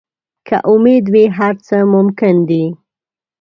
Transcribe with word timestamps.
که 0.47 0.57
امید 0.73 1.05
وي، 1.13 1.25
هر 1.37 1.53
څه 1.67 1.77
ممکن 1.93 2.35
دي. 2.49 2.65